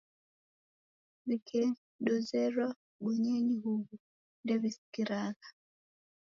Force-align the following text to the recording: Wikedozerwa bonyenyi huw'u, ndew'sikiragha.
Wikedozerwa 1.25 2.67
bonyenyi 3.01 3.55
huw'u, 3.63 3.95
ndew'sikiragha. 4.41 5.47